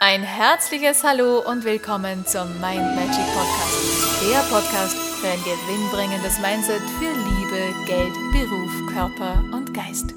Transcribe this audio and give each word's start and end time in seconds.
Ein 0.00 0.22
herzliches 0.22 1.02
Hallo 1.02 1.40
und 1.40 1.64
willkommen 1.64 2.24
zum 2.24 2.48
Mind 2.60 2.94
Magic 2.94 3.26
Podcast. 3.34 4.22
Der 4.30 4.38
Podcast 4.48 4.96
für 4.96 5.26
ein 5.26 5.42
gewinnbringendes 5.42 6.38
Mindset 6.38 6.82
für 7.00 7.10
Liebe, 7.10 7.74
Geld, 7.84 8.14
Beruf, 8.30 8.92
Körper 8.92 9.42
und 9.52 9.74
Geist. 9.74 10.14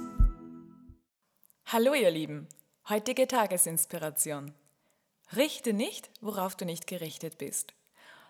Hallo 1.66 1.96
ihr 1.96 2.12
Lieben, 2.12 2.48
heutige 2.90 3.28
Tagesinspiration. 3.28 4.54
Richte 5.36 5.74
nicht, 5.74 6.12
worauf 6.22 6.54
du 6.54 6.66
nicht 6.66 6.86
gerichtet 6.86 7.40
bist. 7.40 7.74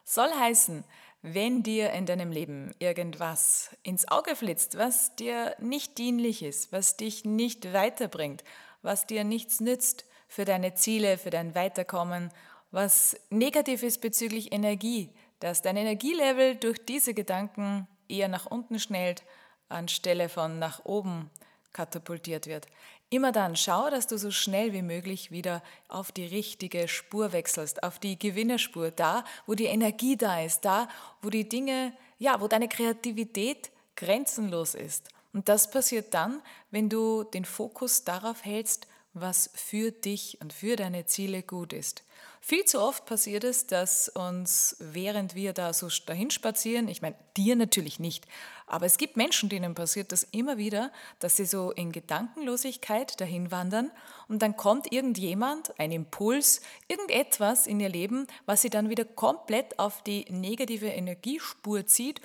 Soll 0.06 0.30
heißen, 0.30 0.86
wenn 1.22 1.64
dir 1.64 1.92
in 1.92 2.06
deinem 2.06 2.32
Leben 2.32 2.74
irgendwas 2.80 3.76
ins 3.84 4.08
Auge 4.08 4.38
flitzt, 4.38 4.78
was 4.78 5.18
dir 5.18 5.58
nicht 5.60 5.98
dienlich 5.98 6.44
ist, 6.44 6.72
was 6.72 6.96
dich 6.96 7.26
nicht 7.26 7.74
weiterbringt, 7.74 8.46
was 8.82 9.06
dir 9.06 9.26
nichts 9.26 9.60
nützt 9.60 10.06
für 10.32 10.46
deine 10.46 10.74
Ziele, 10.76 11.18
für 11.18 11.30
dein 11.30 11.56
Weiterkommen, 11.56 12.32
was 12.72 13.18
negativ 13.30 13.84
ist 13.84 14.00
bezüglich 14.00 14.54
Energie, 14.54 15.10
dass 15.42 15.62
dein 15.62 15.76
Energielevel 15.76 16.56
durch 16.56 16.86
diese 16.86 17.14
Gedanken 17.14 17.86
eher 18.08 18.30
nach 18.30 18.46
unten 18.46 18.80
schnellt, 18.80 19.24
anstelle 19.68 20.30
von 20.30 20.58
nach 20.58 20.86
oben 20.86 21.30
katapultiert 21.74 22.48
wird. 22.48 22.68
Immer 23.10 23.34
dann 23.34 23.58
schau, 23.58 23.90
dass 23.90 24.08
du 24.08 24.18
so 24.18 24.32
schnell 24.32 24.72
wie 24.72 24.82
möglich 24.82 25.32
wieder 25.32 25.62
auf 25.90 26.14
die 26.14 26.28
richtige 26.28 26.88
Spur 26.88 27.34
wechselst, 27.34 27.84
auf 27.84 28.00
die 28.00 28.18
Gewinnerspur, 28.18 28.92
da, 28.92 29.26
wo 29.48 29.54
die 29.54 29.66
Energie 29.66 30.16
da 30.16 30.40
ist, 30.42 30.62
da, 30.62 30.88
wo 31.22 31.30
die 31.30 31.50
Dinge, 31.50 31.92
ja, 32.20 32.40
wo 32.40 32.48
deine 32.48 32.70
Kreativität 32.70 33.70
grenzenlos 33.98 34.76
ist. 34.76 35.10
Und 35.34 35.50
das 35.50 35.70
passiert 35.70 36.14
dann, 36.14 36.42
wenn 36.70 36.88
du 36.88 37.24
den 37.24 37.44
Fokus 37.44 38.06
darauf 38.06 38.46
hältst, 38.46 38.88
was 39.14 39.50
für 39.54 39.92
dich 39.92 40.38
und 40.42 40.54
für 40.54 40.76
deine 40.76 41.06
Ziele 41.06 41.44
gut 41.44 41.74
ist. 41.74 42.04
Viel 42.40 42.66
zu 42.66 42.82
oft 42.82 43.06
passiert 43.06 43.44
es, 43.44 43.68
dass 43.68 44.10
uns, 44.10 44.76
während 44.80 45.36
wir 45.36 45.54
da 45.54 45.74
so 45.74 45.90
dahin 46.06 46.32
spazieren, 46.32 46.88
ich 46.88 47.02
meine, 47.02 47.16
dir 47.38 47.56
natürlich 47.56 48.00
nicht, 48.00 48.26
aber 48.66 48.86
es 48.88 48.98
gibt 48.98 49.16
Menschen, 49.16 49.50
denen 49.50 49.76
passiert 49.76 50.12
das 50.12 50.24
immer 50.24 50.58
wieder, 50.58 50.92
dass 51.20 51.36
sie 51.36 51.46
so 51.46 51.72
in 51.72 51.92
Gedankenlosigkeit 51.92 53.20
dahin 53.22 53.52
wandern 53.52 53.92
und 54.28 54.42
dann 54.42 54.58
kommt 54.58 54.92
irgendjemand, 54.92 55.78
ein 55.80 55.92
Impuls, 55.92 56.62
irgendetwas 56.88 57.68
in 57.68 57.80
ihr 57.80 57.90
Leben, 57.90 58.26
was 58.46 58.64
sie 58.64 58.70
dann 58.70 58.90
wieder 58.90 59.06
komplett 59.06 59.78
auf 59.78 60.02
die 60.02 60.26
negative 60.32 60.88
Energiespur 60.88 61.86
zieht, 61.86 62.22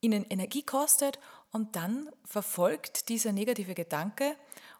ihnen 0.00 0.26
Energie 0.28 0.62
kostet 0.62 1.18
und 1.50 1.74
dann 1.74 2.08
verfolgt 2.24 3.08
dieser 3.08 3.32
negative 3.32 3.74
Gedanke 3.74 4.36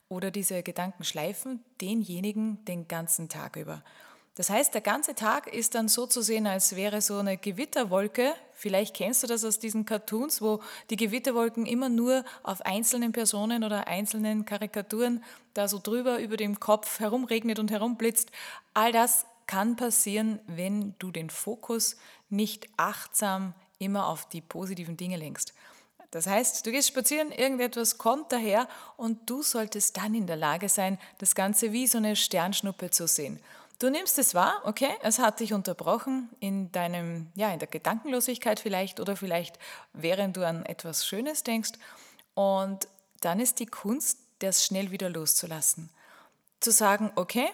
oder 0.09 0.31
diese 0.31 0.63
Gedanken 0.63 1.05
schleifen 1.05 1.65
denjenigen 1.81 2.65
den 2.65 2.89
ganzen 2.89 3.29
Tag 3.29 3.57
über. 3.57 3.83
Das 4.37 4.51
heißt, 4.51 4.75
der 4.75 4.83
ganze 4.83 5.15
Tag 5.15 5.47
ist 5.47 5.75
dann 5.75 5.89
so 5.89 6.07
zu 6.07 6.21
sehen, 6.21 6.47
als 6.47 6.77
wäre 6.77 7.01
so 7.01 7.17
eine 7.17 7.39
Gewitterwolke. 7.39 8.35
Vielleicht 8.53 8.95
kennst 8.95 9.23
du 9.23 9.27
das 9.27 9.47
aus 9.47 9.59
diesen 9.59 9.87
Cartoons, 9.87 10.43
wo 10.43 10.61
die 10.91 10.97
Gewitterwolken 10.97 11.65
immer 11.65 11.89
nur 11.89 12.23
auf 12.43 12.61
einzelnen 12.61 13.13
Personen 13.13 13.65
oder 13.65 13.89
einzelnen 13.89 14.45
Karikaturen 14.45 15.25
da 15.55 15.69
so 15.69 15.81
drüber 15.83 16.19
über 16.21 16.37
dem 16.37 16.61
Kopf 16.61 17.01
herumregnet 17.01 17.59
und 17.59 17.71
herumblitzt. 17.71 18.31
All 18.75 18.93
das 18.93 19.25
kann 19.47 19.77
passieren, 19.77 20.39
wenn 20.47 20.95
du 20.99 21.11
den 21.11 21.31
Fokus 21.31 21.97
nicht 22.29 22.69
achtsam 22.77 23.55
immer 23.79 24.07
auf 24.07 24.29
die 24.29 24.43
positiven 24.43 24.99
Dinge 24.99 25.17
lenkst. 25.17 25.55
Das 26.11 26.27
heißt, 26.27 26.65
du 26.67 26.71
gehst 26.71 26.89
spazieren, 26.89 27.33
irgendetwas 27.33 27.99
kommt 27.99 28.33
daher 28.33 28.69
und 28.97 29.29
du 29.29 29.43
solltest 29.43 29.97
dann 29.97 30.15
in 30.15 30.27
der 30.27 30.37
Lage 30.37 30.69
sein, 30.69 30.99
das 31.19 31.35
Ganze 31.35 31.73
wie 31.73 31.87
so 31.87 31.99
eine 31.99 32.17
Sternschnuppe 32.17 32.91
zu 32.91 33.07
sehen. 33.07 33.41
Du 33.79 33.91
nimmst 33.91 34.19
es 34.19 34.35
wahr, 34.35 34.63
okay, 34.65 34.89
es 35.03 35.19
hat 35.19 35.41
dich 35.41 35.53
unterbrochen 35.53 36.31
in 36.41 36.73
deinem, 36.73 37.27
ja, 37.35 37.53
in 37.53 37.59
der 37.59 37.69
Gedankenlosigkeit 37.69 38.59
vielleicht 38.59 39.01
oder 39.01 39.17
vielleicht 39.17 39.59
während 39.93 40.37
du 40.37 40.47
an 40.47 40.65
etwas 40.65 41.07
Schönes 41.07 41.43
denkst 41.43 41.73
und 42.35 42.89
dann 43.21 43.39
ist 43.39 43.61
die 43.61 43.67
Kunst, 43.67 44.19
das 44.39 44.65
schnell 44.65 44.91
wieder 44.91 45.11
loszulassen. 45.11 45.91
Zu 46.61 46.71
sagen, 46.71 47.13
okay, 47.17 47.49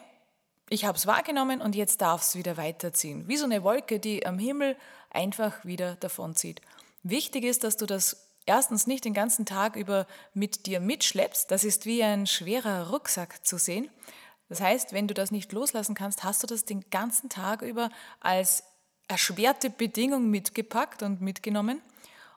ich 0.68 0.84
habe 0.84 0.96
es 0.96 1.06
wahrgenommen 1.06 1.60
und 1.60 1.74
jetzt 1.74 2.00
darf 2.00 2.22
es 2.22 2.36
wieder 2.36 2.56
weiterziehen. 2.56 3.26
Wie 3.26 3.36
so 3.36 3.44
eine 3.44 3.62
Wolke, 3.62 3.98
die 3.98 4.24
am 4.24 4.38
Himmel 4.38 4.76
einfach 5.10 5.64
wieder 5.64 5.96
davonzieht. 5.96 6.60
Wichtig 7.02 7.44
ist, 7.44 7.64
dass 7.64 7.76
du 7.76 7.86
das 7.86 8.28
erstens 8.46 8.86
nicht 8.86 9.04
den 9.04 9.14
ganzen 9.14 9.46
Tag 9.46 9.76
über 9.76 10.06
mit 10.34 10.66
dir 10.66 10.80
mitschleppst. 10.80 11.50
Das 11.50 11.64
ist 11.64 11.86
wie 11.86 12.02
ein 12.02 12.26
schwerer 12.26 12.90
Rucksack 12.90 13.44
zu 13.46 13.58
sehen. 13.58 13.90
Das 14.48 14.60
heißt, 14.60 14.92
wenn 14.92 15.08
du 15.08 15.14
das 15.14 15.30
nicht 15.30 15.52
loslassen 15.52 15.94
kannst, 15.94 16.24
hast 16.24 16.42
du 16.42 16.46
das 16.46 16.64
den 16.64 16.88
ganzen 16.90 17.28
Tag 17.28 17.62
über 17.62 17.90
als 18.20 18.64
erschwerte 19.08 19.70
Bedingung 19.70 20.30
mitgepackt 20.30 21.02
und 21.02 21.20
mitgenommen. 21.20 21.80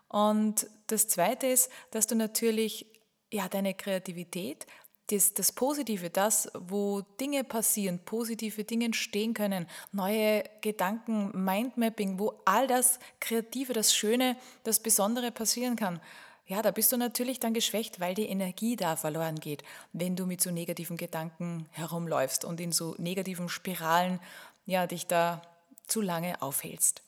Und 0.08 0.68
das 0.88 1.08
Zweite 1.08 1.48
ist, 1.48 1.70
dass 1.92 2.08
du 2.08 2.16
natürlich 2.16 2.86
ja, 3.32 3.50
deine 3.50 3.74
Kreativität 3.74 4.66
das, 5.08 5.34
das 5.34 5.52
Positive, 5.52 6.10
das, 6.10 6.50
wo 6.54 7.02
Dinge 7.20 7.44
passieren, 7.44 8.00
positive 8.00 8.64
Dinge 8.64 8.86
entstehen 8.86 9.34
können, 9.34 9.68
neue 9.92 10.44
Gedanken, 10.62 11.32
Mindmapping, 11.34 12.18
wo 12.18 12.34
all 12.46 12.68
das 12.68 13.00
Kreative, 13.20 13.74
das 13.74 13.96
Schöne, 13.96 14.36
das 14.64 14.80
Besondere 14.80 15.32
passieren 15.32 15.76
kann. 15.76 16.02
Ja, 16.48 16.62
da 16.62 16.72
bist 16.72 16.92
du 16.92 16.98
natürlich 16.98 17.40
dann 17.40 17.54
geschwächt, 17.54 18.00
weil 18.00 18.14
die 18.14 18.28
Energie 18.28 18.76
da 18.76 18.96
verloren 18.96 19.40
geht, 19.40 19.64
wenn 19.94 20.16
du 20.16 20.26
mit 20.26 20.42
so 20.42 20.52
negativen 20.52 20.98
Gedanken 20.98 21.68
herumläufst 21.72 22.46
und 22.46 22.60
in 22.60 22.72
so 22.72 22.96
negativen 22.98 23.50
Spiralen 23.50 24.20
ja, 24.68 24.86
dich 24.86 25.08
da 25.08 25.42
zu 25.88 26.02
lange 26.02 26.42
aufhältst. 26.42 27.02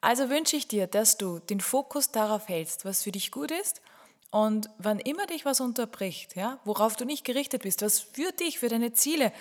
Also 0.00 0.30
wünsche 0.30 0.56
ich 0.56 0.68
dir, 0.68 0.86
dass 0.86 1.16
du 1.16 1.38
den 1.38 1.60
Fokus 1.60 2.10
darauf 2.10 2.48
hältst, 2.48 2.84
was 2.84 3.02
für 3.02 3.12
dich 3.12 3.32
gut 3.32 3.50
ist 3.50 3.80
und 4.30 4.68
wann 4.78 4.98
immer 4.98 5.26
dich 5.26 5.44
was 5.44 5.60
unterbricht, 5.60 6.36
ja, 6.36 6.60
worauf 6.64 6.96
du 6.96 7.04
nicht 7.04 7.24
gerichtet 7.24 7.62
bist, 7.62 7.82
was 7.82 8.00
für 8.00 8.30
dich, 8.32 8.58
für 8.58 8.68
deine 8.68 8.92
Ziele, 8.92 9.32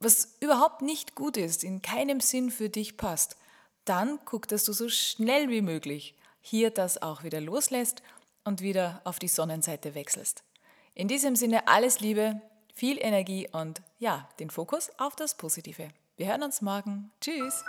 was 0.00 0.36
überhaupt 0.40 0.82
nicht 0.82 1.14
gut 1.14 1.36
ist, 1.36 1.64
in 1.64 1.80
keinem 1.80 2.20
Sinn 2.20 2.50
für 2.50 2.68
dich 2.68 2.96
passt, 2.96 3.36
dann 3.84 4.18
guck, 4.26 4.46
dass 4.48 4.64
du 4.64 4.72
so 4.72 4.88
schnell 4.88 5.48
wie 5.48 5.62
möglich 5.62 6.14
hier 6.40 6.70
das 6.70 7.00
auch 7.00 7.22
wieder 7.22 7.40
loslässt 7.40 8.02
und 8.44 8.60
wieder 8.60 9.00
auf 9.04 9.18
die 9.18 9.28
Sonnenseite 9.28 9.94
wechselst. 9.94 10.42
In 10.94 11.08
diesem 11.08 11.36
Sinne 11.36 11.68
alles 11.68 12.00
Liebe, 12.00 12.40
viel 12.74 12.98
Energie 12.98 13.48
und 13.50 13.82
ja, 13.98 14.28
den 14.40 14.50
Fokus 14.50 14.90
auf 14.98 15.16
das 15.16 15.36
Positive. 15.36 15.88
Wir 16.16 16.26
hören 16.26 16.42
uns 16.42 16.60
morgen. 16.60 17.10
Tschüss! 17.20 17.64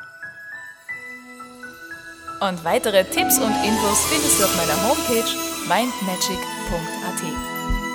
Und 2.40 2.64
weitere 2.64 3.04
Tipps 3.04 3.38
und 3.38 3.52
Infos 3.66 4.06
findest 4.06 4.40
du 4.40 4.46
auf 4.46 4.56
meiner 4.56 4.82
Homepage 4.88 5.30
mindmagic.at. 5.68 7.24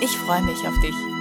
Ich 0.03 0.10
freue 0.19 0.43
mich 0.43 0.59
auf 0.69 0.78
dich. 0.82 1.13